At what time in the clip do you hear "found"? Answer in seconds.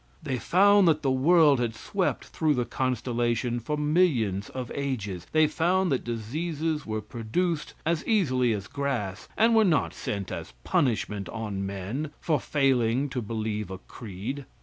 0.39-0.87, 5.45-5.91